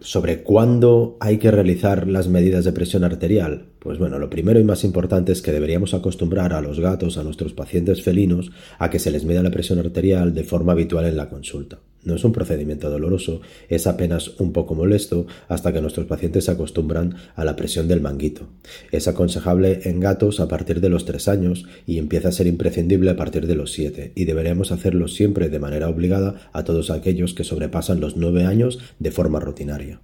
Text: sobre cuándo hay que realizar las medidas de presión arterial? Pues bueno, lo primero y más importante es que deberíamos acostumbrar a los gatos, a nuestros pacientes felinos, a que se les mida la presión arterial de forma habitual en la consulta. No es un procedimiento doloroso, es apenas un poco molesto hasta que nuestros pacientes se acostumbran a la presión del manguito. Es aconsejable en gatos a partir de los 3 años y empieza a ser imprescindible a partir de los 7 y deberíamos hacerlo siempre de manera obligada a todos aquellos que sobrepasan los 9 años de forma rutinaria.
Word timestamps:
sobre 0.00 0.42
cuándo 0.42 1.16
hay 1.20 1.38
que 1.38 1.50
realizar 1.50 2.06
las 2.06 2.28
medidas 2.28 2.64
de 2.64 2.72
presión 2.72 3.04
arterial? 3.04 3.66
Pues 3.78 3.98
bueno, 3.98 4.18
lo 4.18 4.30
primero 4.30 4.60
y 4.60 4.64
más 4.64 4.84
importante 4.84 5.32
es 5.32 5.42
que 5.42 5.52
deberíamos 5.52 5.94
acostumbrar 5.94 6.52
a 6.52 6.60
los 6.60 6.80
gatos, 6.80 7.18
a 7.18 7.24
nuestros 7.24 7.52
pacientes 7.52 8.02
felinos, 8.02 8.50
a 8.78 8.90
que 8.90 8.98
se 8.98 9.10
les 9.10 9.24
mida 9.24 9.42
la 9.42 9.50
presión 9.50 9.78
arterial 9.78 10.34
de 10.34 10.44
forma 10.44 10.72
habitual 10.72 11.06
en 11.06 11.16
la 11.16 11.28
consulta. 11.28 11.78
No 12.04 12.14
es 12.14 12.24
un 12.24 12.32
procedimiento 12.32 12.90
doloroso, 12.90 13.40
es 13.68 13.86
apenas 13.86 14.38
un 14.38 14.52
poco 14.52 14.74
molesto 14.74 15.26
hasta 15.48 15.72
que 15.72 15.80
nuestros 15.80 16.06
pacientes 16.06 16.44
se 16.44 16.52
acostumbran 16.52 17.16
a 17.34 17.44
la 17.44 17.56
presión 17.56 17.88
del 17.88 18.00
manguito. 18.00 18.48
Es 18.92 19.08
aconsejable 19.08 19.80
en 19.84 20.00
gatos 20.00 20.40
a 20.40 20.48
partir 20.48 20.80
de 20.80 20.88
los 20.88 21.04
3 21.04 21.28
años 21.28 21.66
y 21.86 21.98
empieza 21.98 22.28
a 22.28 22.32
ser 22.32 22.46
imprescindible 22.46 23.10
a 23.10 23.16
partir 23.16 23.46
de 23.46 23.56
los 23.56 23.72
7 23.72 24.12
y 24.14 24.24
deberíamos 24.24 24.72
hacerlo 24.72 25.08
siempre 25.08 25.48
de 25.48 25.58
manera 25.58 25.88
obligada 25.88 26.50
a 26.52 26.64
todos 26.64 26.90
aquellos 26.90 27.34
que 27.34 27.44
sobrepasan 27.44 28.00
los 28.00 28.16
9 28.16 28.44
años 28.44 28.78
de 28.98 29.10
forma 29.10 29.40
rutinaria. 29.40 30.00